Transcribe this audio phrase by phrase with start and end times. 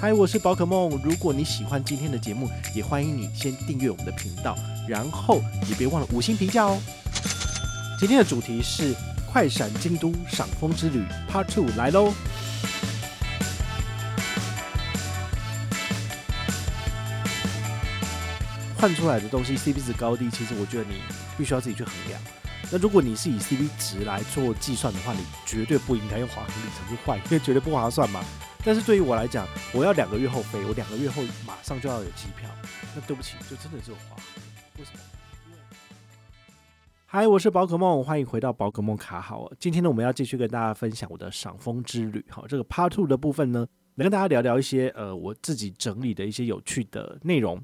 [0.00, 0.98] 嗨，我是宝可梦。
[1.04, 4.56] 如果你喜欢今天的节目，也欢迎你先订阅我们的频道，
[4.88, 6.80] 然后也别忘了五星评价哦。
[7.98, 8.94] 今天的主题是
[9.30, 12.14] 快闪京都赏枫之旅 Part Two 来喽。
[18.78, 21.02] 换出来的东西 CP 值高低，其实我觉得你
[21.36, 22.18] 必须要自己去衡量。
[22.70, 28.24] 那如果你是以 CP 值来做计算的话，你绝对不应该用华航里程去换，因为绝对不划算嘛。
[28.62, 32.46] 但是对于我来讲，我要两个月后飞，我两个月后马上就要有机票，
[32.94, 34.24] 那对不起，就真的只有华航。
[34.78, 35.00] 为什么？
[37.06, 39.50] 嗨，我是宝可梦，欢迎回到宝可梦卡好。
[39.58, 42.22] 今天呢，我们要继续跟大家分享我的赏枫之旅。
[42.28, 47.58] 好，这个 Part Two 的部分呢，来跟大家聊聊一些呃我自己整理的一些有趣的内容。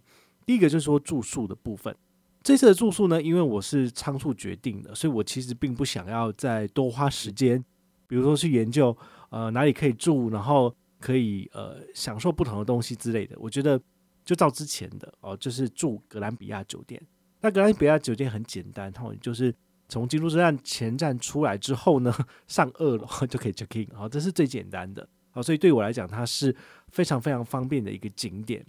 [0.46, 1.95] 第一个就是说住宿的部分。
[2.42, 7.62] 这次的住宿呢，因为我是仓促决定的，所以我其实并不想要再多花时间，
[8.09, 8.96] 比如说去研究
[9.28, 10.74] 呃哪里可以住，然后。
[11.01, 13.80] 可以呃享受不同的东西之类的，我觉得
[14.25, 17.01] 就照之前的哦，就是住格兰比亚酒店。
[17.41, 19.55] 那格兰比亚酒店很简单，然后就是
[19.89, 22.13] 从京都车站前站出来之后呢，
[22.49, 25.09] 上二楼 就可以 check in，好，这是最简单的。
[25.30, 26.55] 好，所以对我来讲，它是
[26.89, 28.65] 非常非常方便的一个景点。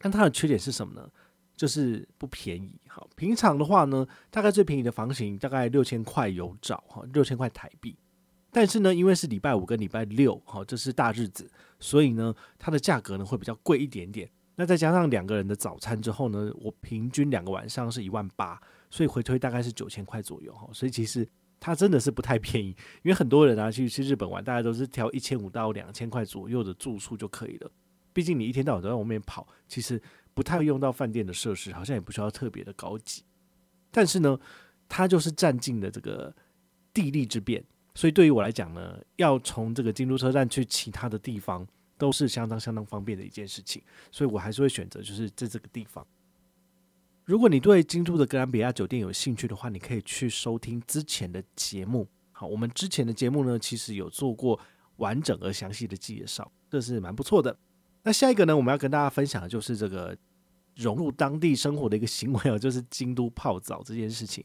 [0.00, 1.08] 但它的缺点是什么呢？
[1.56, 2.80] 就是不便宜。
[2.88, 7.96] 好，平常的话呢，大概最便宜的房型大概六千块有找哈，六千块台币。
[8.50, 14.30] 但是呢，因为是礼拜五跟礼拜六，好，这是大日子，所以呢，它的价格呢会比较贵一点点。
[14.56, 18.60] 那再加上两个人的早餐之后呢，我平均两个晚上是一万八，
[18.90, 20.68] 所以回推大概是九千块左右哈。
[20.72, 21.28] 所以其实
[21.60, 22.68] 它真的是不太便宜，
[23.02, 27.70] 因为很多人啊去去日本玩，大家都是挑一千五到两千块左右的住宿就可以了。
[28.12, 30.00] 毕竟你一天到晚都在外面跑，其实
[30.34, 33.22] 不太用到饭店的设施，好像也不需要特别的高级。
[33.92, 34.36] 但是呢，
[34.88, 36.34] 它就是占尽了这个
[36.92, 37.62] 地利之便。
[37.98, 43.82] 所以对于我来讲呢，要从这个京都车站去其他的地方都是相当相当方便的一件事情，
[44.12, 46.06] 所以我还是会选择就是在这个地方。
[47.24, 52.06] 如果你对京都的格兰比亚酒店有兴趣的话，你可以去收听之前的节目。
[52.30, 54.60] 好，我们之前的节目呢，其实有做过
[54.98, 57.58] 完整而详细的介绍，这是蛮不错的。
[58.04, 60.16] 那下一个呢，我们要跟大家分享的就是这个
[60.76, 64.44] 融入当地生活的一个行为哦，就是京都泡澡这件事情。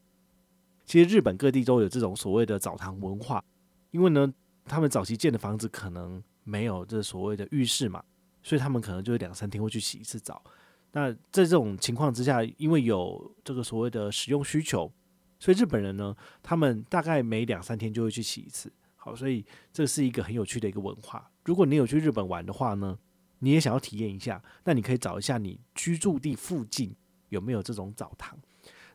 [0.86, 3.44] 其实日本各地都有这种所谓的澡堂文化，
[3.92, 4.32] 因为呢，
[4.66, 8.04] 他们早期建的房子可能没有这所谓的浴室嘛，
[8.42, 10.44] 所以他们可能就两三天会去洗一次澡。
[10.92, 14.92] 那在这种情况之下，因为有这个所谓的使用需求，
[15.40, 18.72] 所以日本人呢，他们大概每两三天就会去洗一次。
[18.96, 21.30] 好，所以这是一个很有趣的一个文化。
[21.44, 22.98] 如果你有去日本玩的话呢，
[23.40, 26.96] 你也想要体验一下，那你可以找一下你居住地附近
[27.30, 28.38] 有没有这种澡堂。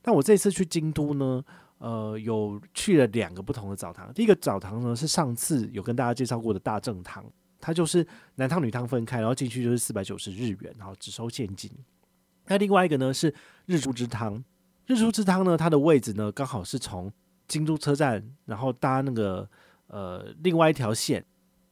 [0.04, 1.44] 那我这次去京都呢，
[1.78, 4.12] 呃，有去了两个不同的澡堂。
[4.12, 7.24] 第一个澡堂呢，是上次有跟大家介绍过的大正汤，
[7.60, 11.70] 它就是男汤女汤分开，然后进去就是四百九十日元，然后只收现金。
[12.46, 13.32] 那另外一个呢是
[13.66, 14.42] 日出之汤，
[14.86, 17.12] 日出之汤呢，它的位置呢刚好是从
[17.46, 19.48] 京都车站，然后搭那个
[19.86, 21.24] 呃另外一条线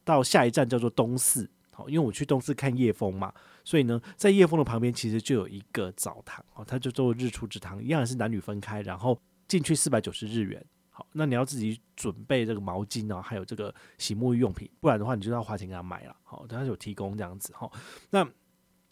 [0.05, 1.49] 到下一站叫做东寺。
[1.71, 3.33] 好，因为我去东寺看夜风嘛，
[3.65, 9.19] 所以呢，在夜风的旁边其实就有一个澡堂，哦，它就做日出之汤，一样是男女分开，然后。
[9.47, 17.71] 进去四百九十日元，好，那你要自己准备这个毛巾啊，还有这个洗沐浴用品，不然的话你就要花钱给他买了，好，他有提供这样子，好，
[18.09, 18.27] 那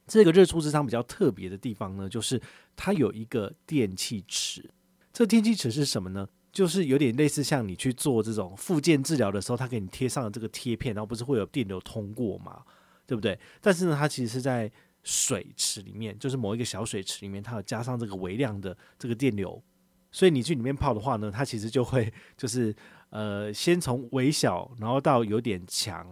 [0.07, 2.41] 这个日出之汤比较特别的地方呢，就是
[2.75, 4.69] 它有一个电气池，
[5.11, 6.27] 这电气池是什么呢？
[6.51, 12.63] 就是有点类似像你去做这种复健治疗的时候，他给你贴上了这个贴片，然后不是会有电流通过吗？
[13.05, 13.37] 对不对？
[13.59, 14.71] 但是呢，它其实是在
[15.03, 19.61] 水池里面，就是某一个小水池里面，它有加上这个微量的这个电流。
[20.15, 22.73] 所以你去里面泡的话呢，它其实就会 就是
[23.09, 26.07] 呃，先从微小，然后到有点强，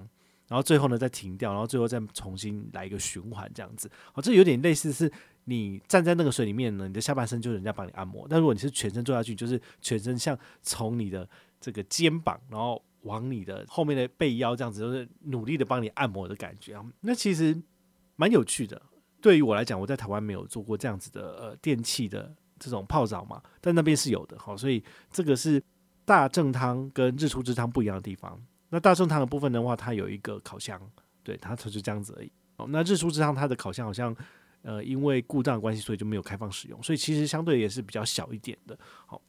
[0.49, 3.89] 然后最后呢再停掉，然后最后再重新来一个循环这样子。
[4.11, 5.09] 好，这有点类似是
[5.45, 8.27] 你站在那个水里面呢，你的下半身就是人家帮你按摩。
[8.29, 11.25] 但如果你是全身坐下去，就是全身像从你的
[11.61, 16.85] 这个肩膀，然后往你的后面的背腰这样子，就是努力的帮你按摩的感觉啊。
[16.99, 17.57] 那其实
[18.17, 18.81] 蛮有趣的。
[19.21, 22.35] 对于我来讲，我在台湾没有做过这样子的呃电器的。
[22.65, 25.61] 这种泡澡嘛，但那边是有的，好，所以这个是
[26.05, 28.41] 大正汤跟日出之汤不一样的地方。
[28.69, 30.81] 那大正汤的部分的话，它有一个烤箱，
[31.23, 32.31] 对，它就是这样子而已。
[32.55, 34.15] 哦，那日出之汤它的烤箱好像
[34.63, 38.77] 呃因为故障关系，所以就没有开放使用，所以其实相对也是比较小一点的。
[39.05, 39.21] 好，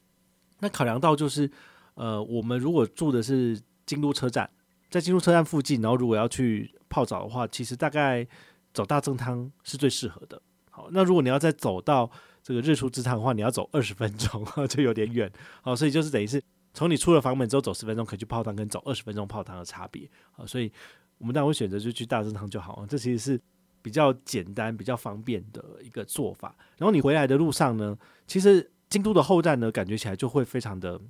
[0.60, 1.50] 那考量到就是
[1.94, 4.48] 呃我们如果住的是京都车站，
[4.90, 8.26] 在京都车站附近，然后如果要去泡澡的话，其实大概
[8.72, 10.40] 走大正汤是最适合的。
[10.70, 12.10] 好，那如果你要再走到
[12.44, 15.32] 这个日出之汤的话，你要走二十分钟， 就有点远，
[15.62, 16.40] 好，所以就是等于是
[16.74, 20.70] 从你出了房门之后走十分钟可以去泡汤，跟走二十分钟泡汤的差别，好，所以
[21.16, 23.40] 我们当然会选择就去大正汤就好了，这其实是
[23.80, 26.54] 比较简单、比较方便的一个做法。
[26.76, 27.96] 然后你回来的路上呢，
[28.26, 31.00] 其实京都的后站呢，感觉起来就会非常的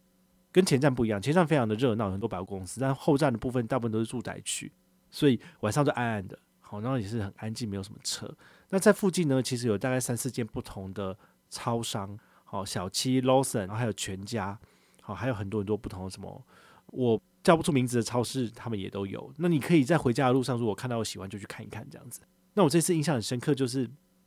[0.53, 1.21] 跟前站不一样。
[1.21, 4.71] 前站非常的热闹，很多百货公司，但后站的部分大部分都是住宅区，
[5.11, 8.33] 所以晚上就暗暗的，好，然后也是很安静，没有什么车。
[8.75, 11.17] 那在附近呢，其实有大概三四间不同的
[11.49, 14.59] 超商，好，小七、Lawson，然后还有全家，
[15.01, 16.45] 好，还有很多很多不同的什么，
[16.87, 19.33] 我叫不出名字的超市，他们也都有。
[19.37, 22.21] 那你可以在回家的路上，如果看到我喜欢，就去看一看这样子。
[22.55, 23.83] 那我这次印象很深刻，就是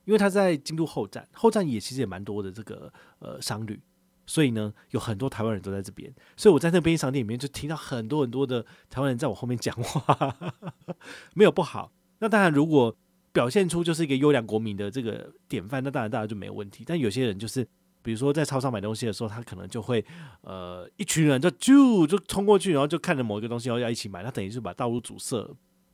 [0.06, 2.90] 因为他在京都后站，后站也其实也蛮多的这个
[3.20, 3.78] 呃商旅，
[4.26, 10.38] 所以呢，有很多台湾人都在这边，所以我在那边商店里面就听到很多很多的台湾人在我后面讲话，
[11.36, 11.92] 没有不好。
[12.20, 12.96] 那当然如果
[13.38, 16.84] 表现出就是一个优良国民的这个典范，那当然大家就没有问题。
[16.84, 17.64] 但有些人就是，
[18.02, 20.04] 比如说在超市买东西的时候，他可能就会
[20.42, 25.48] 呃一群人就啾就冲过去，然后就看着某一个东西，然后要一起买，他等于是把道路阻塞。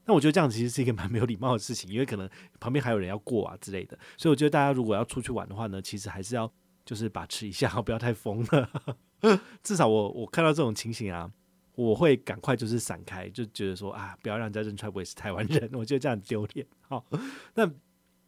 [0.05, 2.29] 那我觉得这样其实是一个蛮没有礼貌的事情，因为可能
[2.61, 3.99] 旁边还有人要过啊之类的。
[4.15, 6.49] 所以我觉得大家如果要出去玩的话呢，其实还是要
[6.85, 8.69] 就是把持一下， 不要太疯了。
[9.61, 11.29] 至少我我看到这种情形啊。
[11.75, 16.65] 我会赶快就是闪开，就觉得说啊，不要让人家认出来我也是台湾人，我觉得这样丢脸。
[16.81, 17.03] 好，
[17.55, 17.67] 那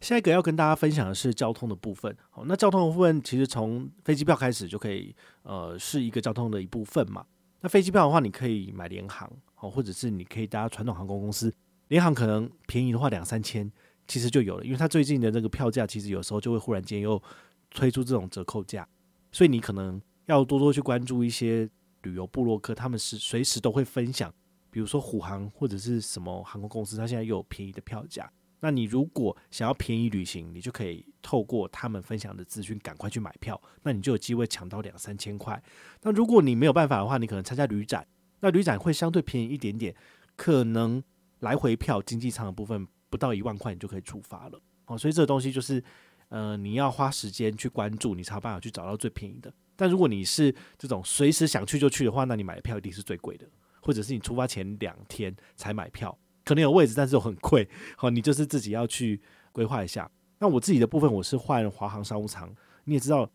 [0.02, 2.16] 下一个要跟大家分享的是交通的部分。
[2.32, 7.24] 好，那交通的部分其实从飞机票开始就可以，呃，是一个交通的一部分嘛。
[7.62, 11.54] 那飞机票的话，你可以买联航，好，或者是你可以搭传统航空公司。
[11.90, 13.72] 联航可能便宜的话两三千，
[14.08, 17.22] 其实就有了，因为它最近的那个票价其实有时候就会忽然间又
[17.70, 18.88] 推出这种折扣价，
[19.32, 21.70] 所以你可能要多多去关注一些。
[22.06, 24.34] 旅游部落客，他们是随时都会分享，
[24.70, 28.32] 比如说虎航或者是什么航空公司，它现在又有便宜的票价。
[28.62, 35.62] 那你如果想要便宜旅行，你就可以透过他们分享的资讯，赶快去买票，那你就有机会抢到两三千块。
[36.02, 38.08] 那如果你没有办法的话，你可能参加旅展，
[38.40, 39.94] 那旅展会相对便宜一点点，
[40.36, 41.04] 可能
[41.40, 44.60] 来回票经济舱的部分不到一万块，你就可以出发了。
[44.88, 45.84] 哦，所以这个东西就是，
[46.30, 49.54] 呃，你要花时间去关注，你才有办法去找到最便宜的。
[49.76, 53.46] 但如果你是这种随时想去就去的话，那你买的票一定是最贵的，
[53.82, 57.68] 或者是你出发前两天才买票，可能有位置，但是又很贵。
[57.98, 60.10] 好，你就是自己要去规划一下。
[60.40, 62.50] 那我自己的部分，我是换华航商务舱。
[62.86, 63.30] 你也知道，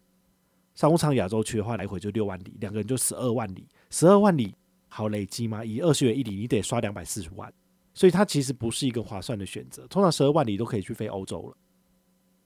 [0.75, 3.69] 商务舱亚洲区的话，来回就六万里，两个人就十二万里。
[3.91, 4.55] 十二万里
[4.89, 5.65] 好累积吗？
[5.65, 7.53] 以二十元一里，你得刷两百四十万，
[7.93, 9.87] 所以它其实不是一个划算的选择。
[9.89, 11.57] 通常十二万里都可以去飞欧洲了。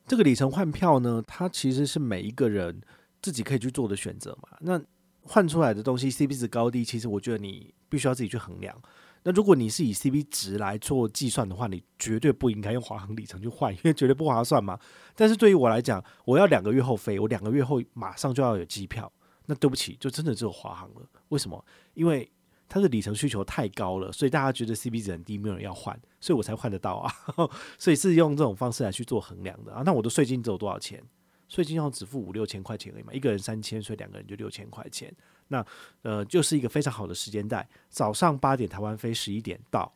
[0.06, 2.80] 这个里程换票呢，它其实是每一个人。
[3.24, 4.58] 自己可以去做的选择嘛？
[4.60, 4.78] 那
[5.22, 8.78] 换出来的东西 CP 值高低，其实我觉得你必须要自己去衡量。
[9.22, 14.78] 那如果你是以 CP 值来做计算的话，你绝对不应该用华航里程去换，因为绝对不划算嘛。
[15.16, 19.10] 但是对于我来讲，我要两个月后飞，我两个月后马上就要有机票，
[19.46, 21.08] 那对不起，就真的只有华航了。
[21.30, 21.64] 为什么？
[21.94, 22.30] 因为
[22.68, 27.10] 它的里程需求太高了，所以大家觉得 CP 值很低，没有人要换，所以我才换得到啊。
[27.80, 29.82] 所以是用这种方式来去做衡量的啊。
[29.86, 31.02] 那我的税金只有多少钱？
[31.48, 35.14] 税金要只付五六千块钱而已嘛，一个人三千，所以两个人就六千块钱。
[35.48, 35.64] 那
[36.02, 39.92] 呃，就是一个非常好的时间带，早上八点台湾飞，十一点到，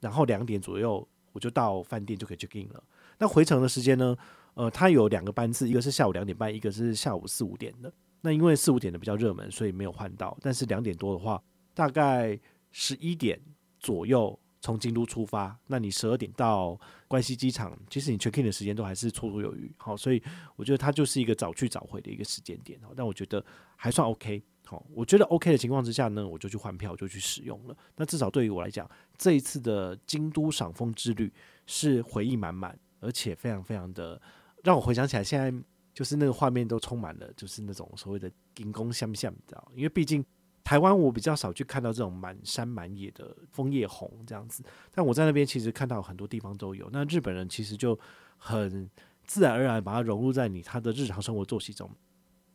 [0.00, 2.84] 然后两点左右我就到饭店就可以 check in 了。
[3.18, 4.16] 那回程的时间呢？
[4.54, 7.92] 呃，它有两个班次，一个是下午两点半，一个是下午四五点的。
[8.20, 10.36] 那因为四五点的比较热门，所以没有换到。
[10.40, 11.42] 但是两点多的话，
[11.72, 12.38] 大概
[12.70, 13.40] 十一点
[13.80, 14.38] 左右。
[14.64, 16.78] 从京都出发，那你十二点到
[17.12, 19.70] 关西机场，其实你 check in 的时间都还是绰绰有余。
[19.76, 20.22] 好，所以
[20.56, 22.80] 我觉得它就是一个早去早回的一个时间点。
[22.96, 23.44] 但我觉得
[23.76, 24.42] 还算 OK。
[24.64, 27.76] 好，我觉得 OK 的情况之下呢，我就去换票，就去使用了。
[27.96, 31.30] 那至少对于我来讲，这一次的京都赏枫之旅
[31.66, 34.18] 是回忆满满，而且非常非常的
[34.64, 35.52] 让我回想起来，现在
[35.92, 39.70] 就是那个画面都充满了，就是那种所谓的金光闪闪，你知道？
[39.76, 40.24] 因为毕竟。
[40.64, 44.62] 台湾我比较少去看到这种满山满野的枫叶红这样子，
[44.94, 46.88] 但我在那边其实看到很多地方都有。
[46.92, 47.98] 那日本人其实就
[48.38, 48.88] 很
[49.24, 51.90] 自然而然把它融入在你他的日常生活作息中。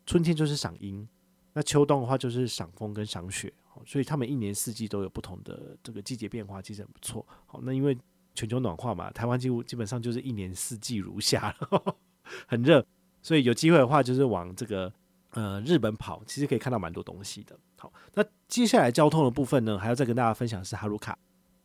[0.06, 1.08] 春天就是赏樱，
[1.52, 3.54] 那秋冬的话就是赏枫跟赏雪，
[3.86, 7.26] 所以他们一年四季都有不同的这个季节变化，其实很不错。
[7.46, 7.98] 好，那因为
[8.34, 11.54] 全球暖化嘛，台湾几乎基本上就是一年四季如夏，
[12.48, 12.86] 很热，
[13.22, 14.92] 所以有机会的话就是往这个。
[15.32, 17.58] 呃，日本跑其实可以看到蛮多东西的。
[17.78, 21.18] 好，那接下来交通的部分呢，还要再跟大家分享是哈鲁卡。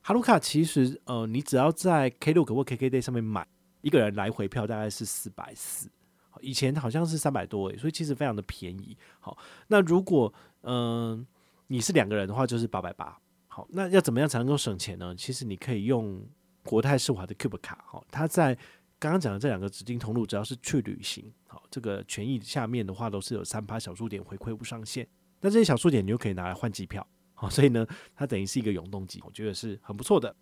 [0.02, 3.46] 哈鲁卡其实呃，你只要在 Klook 或 KKday 上面买
[3.80, 5.88] 一个人来回票，大概是四百四。
[6.40, 8.96] 以前好像是三百多诶，所以其实非常的便宜。
[9.20, 9.38] 好，
[9.68, 11.24] 那如果嗯、
[11.68, 13.16] 你是两个人的话，就是八百八。
[13.46, 15.14] 好，那要怎么样才能够省钱呢？
[15.14, 16.22] 其实你可以用
[16.64, 17.84] 国泰世华的 Cube 卡。
[17.86, 18.58] 好，它在。
[19.02, 25.04] 刚刚讲的这两个指定通路，只要是去旅行，好，这个权益下面的话都是有三趴小数点回馈不上限。
[25.40, 27.04] 那这些小数点你就可以拿来换机票，
[27.34, 30.32] 好，所以呢，它等于是一个永动机，我觉得是很不错的。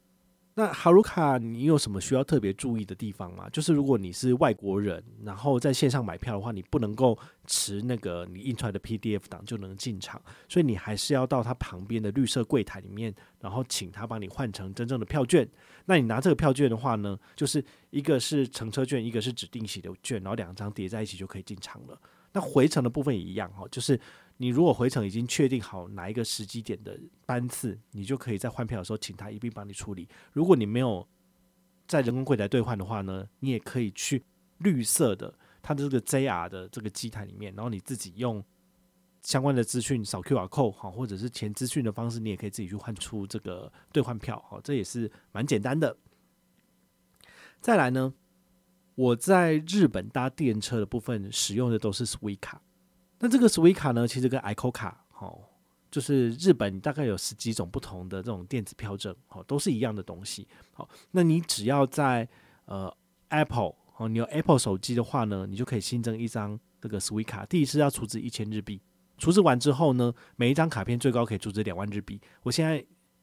[0.54, 3.49] 那哈鲁卡，你有什么需要特别注意的地方吗？
[3.50, 7.16] 就是如果你是外国人，然后在线上买票的话，你不能够
[7.47, 15.49] 持那个你印出来的 PDF 档就能进场，所以你还是要到他旁边的绿色柜台里面，然后请他帮你换成真正的票券。
[15.87, 21.99] 那你拿这个票券的话呢，就是一个是乘车券，一个是指定席的券，然后两张叠在一起就可以进场了。
[22.33, 23.99] 那回程的部分也一样哈，就是。
[24.42, 30.09] 你如果回程已经确定好哪一个时机点的班次，你就可以在换票的时候请他一并帮你处理。
[30.32, 31.06] 如果你没有
[31.87, 34.25] 在人工柜台兑换的话呢，你也可以去
[34.56, 38.42] 绿色的它的这个 JR 的这个机台里面，然后你自己用
[39.20, 45.94] 相关的资讯扫 QR code 好，或者是填资讯的方式，你也可以自己去换出这个兑换票好，这也是蛮简单的。
[47.61, 48.14] 再来呢，
[48.94, 52.61] 我在日本搭电车的部分使用的都是 Suica。
[53.23, 55.39] 那这个 Suica 呢，其实跟 ICOCA 哦，
[55.91, 60.49] 就是日本大概有十几种不同的这种电子票证，哦，都是一样的东西。
[60.73, 62.27] 好，那你只要在
[62.65, 62.91] 呃
[63.29, 67.47] Apple 哦，你有 Apple 手机的话呢，你就可以新增一张这个 Suica。
[67.47, 68.81] 第一次要储值一千日币，
[69.19, 72.19] 储值完之后呢，每一张卡片最高可以储值两万日币。
[72.43, 72.83] 我现在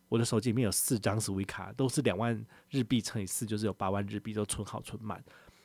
[0.10, 5.24] 我的手机里面有四张 Suica，都是两万日币乘以四，就是有八万日币都存好存满。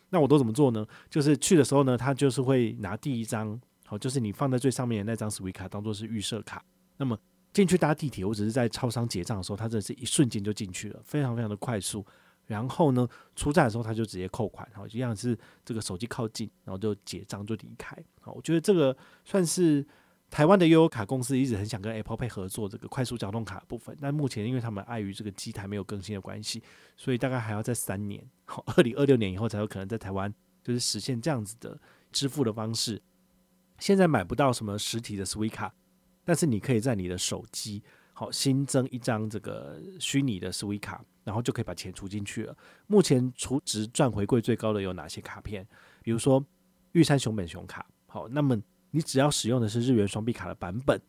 [0.08, 0.86] 那我都怎么做呢？
[1.10, 3.60] 就是去的时候呢，他就是会拿第一张。
[3.92, 6.64] 哦，就是你放在最上面的那张 Suica 卡当做是预设卡，
[6.96, 7.18] 那么
[7.52, 12.02] 进去搭地铁我只是在超商结账的时候，它真的是一瞬间就进去了，非常非常的快速。
[12.46, 13.06] 然后呢，
[13.36, 17.94] 出站的时候它就直接扣款，好，一样是这个手机靠近，然后就结账就离开。
[18.22, 18.96] 好，我觉得这个
[19.26, 19.86] 算是
[20.30, 26.62] 台湾的悠游卡公司一直很想跟 Apple Pay 合作这个快速交通卡部分，但目前因为他们碍于这个机台没有更新的关系，
[26.96, 30.32] 所以大概还要在三年，好，二零二六年以后才有可能在台湾
[30.64, 31.78] 就是实现这样子的
[32.10, 33.00] 支付的方式。
[33.82, 35.68] 现在买不到什么实体的 Suica，
[36.24, 42.56] 但是你可以在你的手机好新增一张这个虚拟的 Suica，然后就可以把钱储进去了。
[42.86, 45.66] 目前储值赚回馈最高的有哪些卡片？
[46.00, 46.40] 比如说
[46.92, 48.56] 玉山熊本熊卡，好，那么
[48.92, 51.02] 你只要使用的是日元双币卡的版本，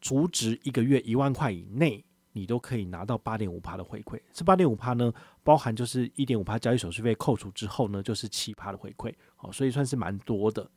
[0.00, 4.20] 储值一个月一万块以内，你都可以拿到八点五趴的回馈。
[4.32, 5.12] 这八点五趴呢，
[5.44, 10.68] 包含就是一点五趴交易手续费扣除之后呢，就是七趴的回馈，好，所以算是蛮多的。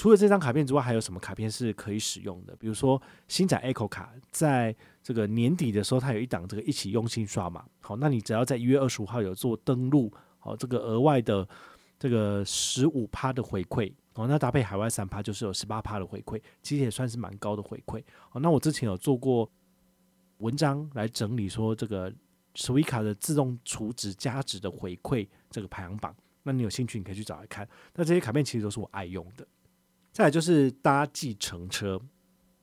[0.00, 2.56] 除了这张卡片之外，还有什么卡片是可以使用的？
[2.56, 7.66] 比如说星展 Echo 卡，在这个年底的时候，它有一档这个一起用心刷嘛。
[7.80, 11.46] 好，那你只要在一月二十五号有做登录，好，这个额外的
[11.98, 18.02] 这个十五趴的回馈，哦，那搭配海外三趴就是有十八趴的回馈，其实也算是蛮高的回馈。
[18.30, 19.46] 好，那我之前有做过
[20.38, 22.10] 文章来整理说这个
[22.54, 27.68] Suica 的自动储值加值的回馈这个排行榜，那你有兴趣你可以去找来看。
[27.94, 29.46] 那这些卡片其实都是我爱用的。
[30.20, 31.98] 再来就是搭计程车，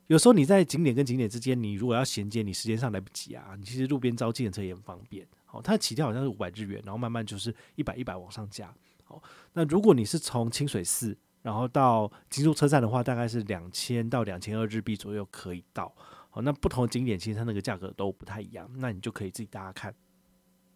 [0.05, 5.27] 有时候你在景点跟景点之间，你如果要衔接，你时间上来不及啊，你其实路边招计程车也很方便。
[5.43, 8.71] 好，它的起跳好像是五百日元，然后慢慢就是一百一百往上加。
[9.05, 9.19] 好，
[9.53, 15.91] 那如果你是从清水寺然后到京都车站的话，大概是两千到两千二日币左右可以到。
[16.29, 19.91] 好，那不同景点其实它那个价格都不太一样，那你就可以自己大家看。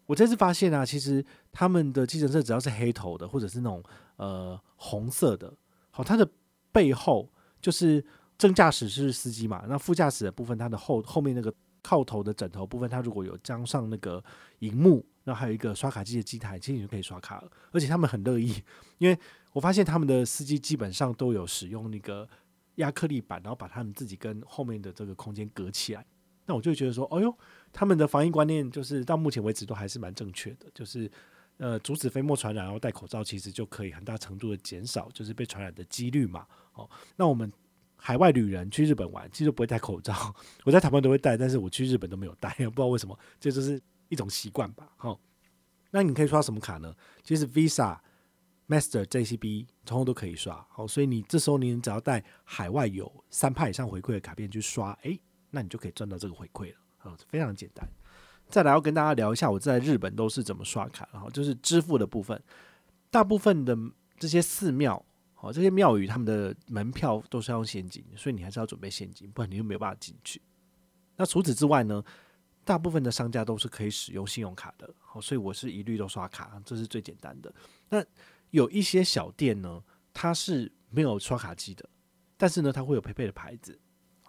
[0.06, 3.80] 我这次发现啊，其实他们的计程车只要是黑头的，或者是那种
[4.16, 5.54] 呃红色的，
[5.92, 6.28] 好，它的。
[6.72, 8.04] 背后就是
[8.38, 11.52] 正驾驶是司机嘛，那副驾驶的部分，它的后后面那个
[11.82, 14.22] 靠头的枕头部分，它如果有装上那个
[14.60, 17.50] 荧幕，那还有一个刷卡机的机台，其实你就可以刷卡了。
[17.70, 18.60] 而且他们很乐意，
[18.98, 19.16] 因为
[19.52, 22.28] 我发现他们的司机基本上都有使用那个
[22.76, 26.04] 压克力板，然后把他们自己跟后面的这个空间隔起来。
[26.46, 27.32] 那我就觉得说，哎呦，
[27.72, 31.10] 他们的防疫观念就是到目前为止都还是蛮正确的，就是。
[31.62, 36.44] 呃，阻止飞沫传染，然后戴口罩，其实就可以很大程度的减少，就是被传染的几率嘛。
[36.72, 37.52] 哦，那我们
[37.94, 40.34] 海外旅人去日本玩，其实不会戴口罩。
[40.64, 44.90] 我在台湾都会戴，但是我去日本都没有戴，不知道为什么，这就是一种习惯吧。
[44.96, 45.20] 好，
[45.92, 46.92] 那你可以刷什么卡呢？
[47.22, 47.96] 其实 Visa、
[48.66, 50.66] Master、JCB 通通都可以刷。
[50.68, 55.16] 好，所以你这时候你只要带海外有三派以上回馈的卡片去刷，哎，
[55.50, 56.76] 那你就可以赚到这个回馈了。
[56.98, 57.88] 好，非常简单。
[58.48, 62.40] 再来要跟大家聊一下我在日本都是怎么刷卡，然后就是支付的部分。
[63.10, 63.76] 大部分的
[64.18, 70.40] 这些寺庙，好，这些庙宇他们的门票都是要用现金，所以你还是要准备现金，不然你就没有办法进去。
[71.16, 72.02] 那除此之外呢，
[72.64, 77.52] 大部分的商家都是可以使用信用卡的，好，所以我是一律都刷卡，这是最简单的。
[77.88, 78.04] 那
[78.50, 79.82] 有一些小店呢，
[80.12, 81.88] 它是没有刷卡机的，
[82.36, 83.78] 但是呢，它会有 PayPay 的牌子。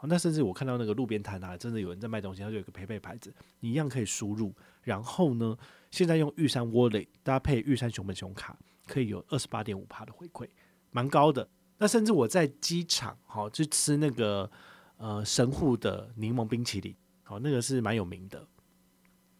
[0.07, 4.53] 那甚至我看到那个路边摊啊，真的有人在卖东西，它就有个陪配牌子，你一样可以输入。
[4.81, 5.57] 然后呢，
[5.91, 10.47] 现在用玉山 Wallet 搭配玉山熊本熊卡，可以有二十八点五趴的回馈，
[10.91, 11.47] 蛮高的。
[11.77, 14.49] 那甚至我在机场，好去吃那个
[14.97, 18.45] 呃神户的柠檬冰淇淋，好那个是蛮有名的。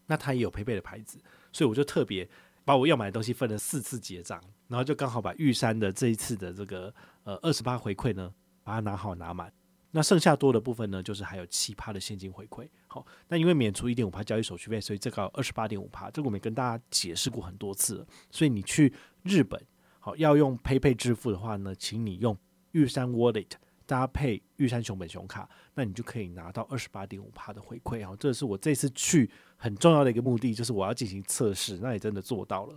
[0.05, 1.17] 那它也有 PayPay 的牌子，
[1.51, 2.29] 所以我就特别
[2.65, 6.93] 把我要买的东西分了四次结账，然后就刚好把玉山的这一次的这个
[7.23, 9.51] 呃二十八回馈呢，把它拿好拿满。
[9.95, 12.67] 那剩下多的部分呢，就是还有七趴的现金回馈。
[12.87, 18.07] 好，那因为免除一点五趴交易手续费，所以这个二十八点五趴，这个我们跟大家解释过很多次了。
[18.31, 19.63] 所以你去日本，
[19.99, 22.35] 好要用 PayPay 支付的话呢，请你用
[22.71, 23.51] 玉山 Wallet
[23.85, 28.03] 搭配玉山熊本熊卡，那你就可以拿到二十八点五趴的回馈。
[28.03, 31.77] 好，这是我这次去很重要的一个目的，就是我要进行测试。
[31.77, 32.75] 那也真的做到了，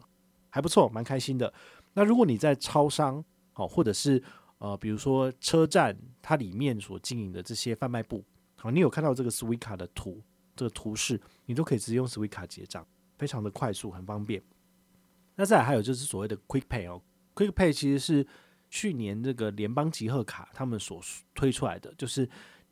[0.51, 1.51] 还不错，蛮开心的。
[1.95, 4.23] 那如果你在超商，好，或者是
[4.59, 8.25] 呃，比如说车站，它里面所经营的这些贩卖部，
[8.57, 10.23] 好，你有看到这个 Suica 的图，
[10.57, 12.87] 这个图示，你都可以直接用 Suica 结账，
[13.19, 14.43] 非常的快速，很方便。
[15.35, 17.03] 那再还有就是所谓的 Quick Pay 哦
[17.35, 18.27] ，Quick Pay 其实是
[18.71, 21.03] 去年这个联邦集贺卡他们所
[21.35, 22.27] 推出来的，就是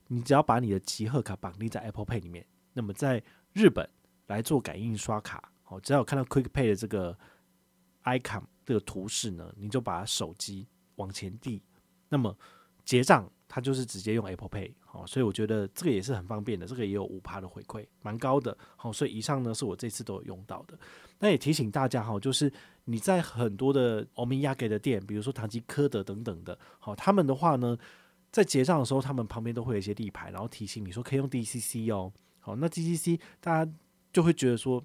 [0.08, 3.22] 你只要把你的集贺卡绑定在 Apple Pay 里面，那么在
[3.52, 3.86] 日本
[4.28, 7.14] 来做感应刷卡，好，只要有看到 Quick Pay 的这个
[8.04, 11.62] icon 这个图示呢，你就把手机往前递。
[12.08, 12.36] 那么
[12.84, 20.78] 结账，它就是直接用 Apple Pay，好，所以我觉得这个也是很方便的，这个也有五趴的回馈，蛮高的，好，所以以上呢是我这次都有用到的。
[21.18, 22.52] 那也提醒大家哈，就是
[22.84, 27.78] 你在很多的欧米亚给的店，比如说唐吉诃德等等的，好，他们的话呢，
[28.30, 33.72] 在结账的时候，他们旁边都会有一些立牌，然后提醒你说可以用 DCC 哦，好，那 DCC 大家
[34.12, 34.82] 就会觉得说，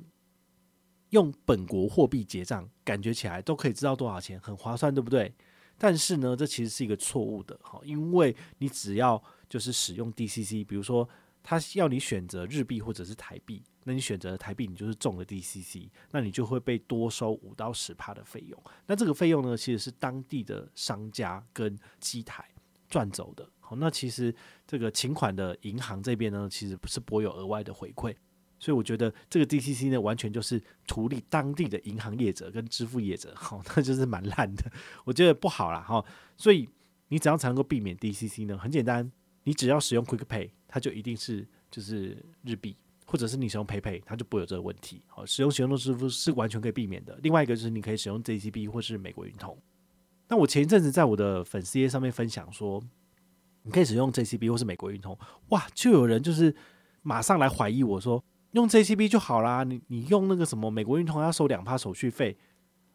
[1.10, 5.34] 用本国货币结账，感觉起来都可以知道多少钱，很划算，对不对？
[5.80, 11.08] 但是呢，这其实是一个错误的，哈，因为你只要就是使用 DCC，比如说
[11.42, 18.64] 他要你选择日币或者是台币，那你选择台币，你就是中了 DCC，那你就会被多收五到十趴的费用。
[18.86, 22.48] 那这个费用呢，其实是当地的商家跟机台
[22.90, 23.50] 赚走的。
[23.60, 24.36] 好，那其实
[24.68, 28.14] 这个请款的银行这边呢，其实不是不会有额外的回馈。
[28.60, 34.70] 所以我觉得这个 DCC 呢，完全就是图利当地的银行业者跟支付业者，好，那就是蛮烂的，
[35.06, 35.80] 我觉得不好啦。
[35.80, 36.04] 哈。
[36.36, 36.68] 所以
[37.08, 38.58] 你怎样才能够避免 DCC 呢？
[38.58, 39.10] 很简单，
[39.44, 45.02] 你只要使用 Quick Pay，它就一定是就是日币，或者是你使用 PayPay，它就不会有这个问题。
[45.08, 47.18] 好，使用行动支付是完全可以避免的。
[47.24, 49.58] 另外一个就是你可以使用 JCB 或是美国运通。
[50.28, 52.84] 那我前一阵子在我的粉丝页上面分享说，
[53.64, 55.18] 你可以使用 JCB 或是美国运通，
[55.50, 56.54] 哇，就有人就是
[57.02, 58.22] 马上来怀疑我说。
[58.52, 62.38] 用 JCB 就好啦，你你用那个什么美国运通要收两趴手续费，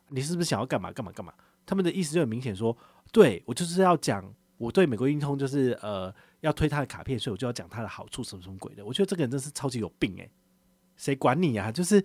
[0.09, 1.33] 你是不是想要干嘛干嘛干嘛？
[1.67, 2.77] 他们的意思就很明显说，
[3.13, 4.25] 对我就是要讲，
[4.59, 8.85] 我对美国运通就是呃要推他的卡片，所以我就要讲他的好处什么什么鬼的。
[8.85, 10.31] 我觉得这个人真是超级有病诶、
[10.97, 11.73] 谁管你啊？
[11.73, 12.05] 就是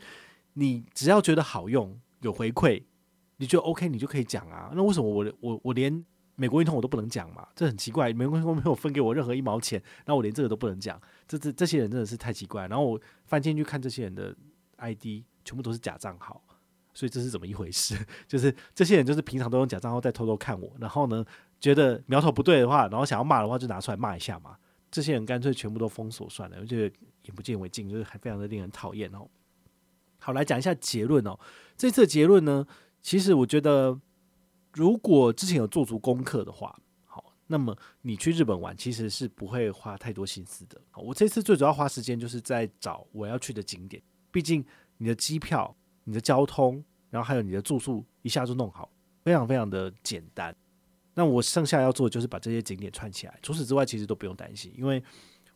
[0.53, 2.83] 你只要觉得好用有回馈，
[3.37, 4.71] 你觉得 OK，你就可以讲啊。
[4.73, 6.05] 那为什么我我我连
[6.39, 7.45] 美国运通我都不能讲嘛？
[7.53, 10.99] 这很奇怪，美国运通没有分给我任何一毛钱，那我连这个都不能讲。
[11.27, 14.33] 这这这些人真的是太奇怪，然后我翻进去看这些人的
[14.77, 16.41] ID，全部都是假账号，
[16.93, 17.97] 所以这是怎么一回事？
[18.25, 21.25] 就是这些人就是平常都用假账号在偷偷看我，然后呢
[21.59, 24.55] 觉得苗头不对的话，然后想要骂的话就拿出来骂一下嘛。
[24.89, 29.27] 这些人干脆全部都封锁算了，我觉得眼不见为净，就是还非常的令人讨厌哦。
[30.19, 31.37] 好，来讲一下结论哦。
[31.77, 32.65] 这次的结论呢，
[33.03, 33.99] 其实我觉得
[34.79, 36.73] 如果之前有做足功课的话。
[37.03, 40.79] 好那么你去日本玩其实是不会花太多心思的。
[40.95, 44.63] 我这次最主要花时间就是在找我要去的景点，毕竟
[44.97, 48.89] 你的机票、你的交通，然后还有你的住宿一下就弄好，
[49.21, 50.55] 非常非常的简单。
[51.13, 53.37] 那我剩下要做的就是把这些景点串起来。
[53.41, 55.03] 除此之外，其实都不用担心，因为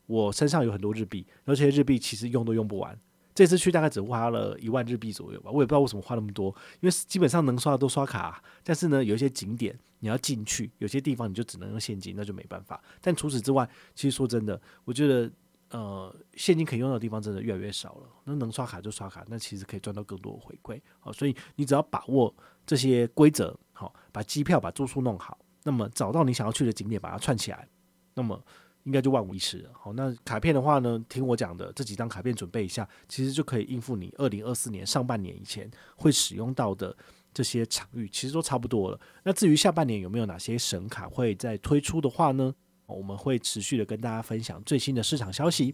[0.06, 3.00] 我身上有很多日币，而且日币其实用都用不完。
[3.34, 12.80] 这次去大概只花了一万日币左右吧，我也不知道为什么花那么多，因为基本上能刷的都刷卡，但是呢，有一些景点你要进去，有些地方你就只能用现金，那就没办法。
[13.02, 15.32] 但除此之外，其实说真的，我觉得
[15.70, 18.08] 呃，现金可以用到的地方真的越来越少了。
[18.24, 20.80] 那能刷卡就刷卡，那其实可以赚到更多的回馈。
[21.00, 22.34] 好，所以你只要把握
[22.68, 27.68] 这些规则，好，把机票、把住宿弄好，那么找到你想要去的景点，把它串起来，
[28.14, 28.40] 那么。
[28.84, 29.70] 应该就万无一失了。
[29.74, 36.96] 好，那卡片的话呢，听我讲的这几张卡片准备一下，其实就可以应付你二零二四年上半年以前会使用到的
[37.34, 39.00] 这些场域，其实都差不多了。
[39.24, 42.54] 那至于下半年有没有哪些神卡会再推出的话呢？
[42.86, 45.74] 我们会持续的跟大家分享最新的市场消息。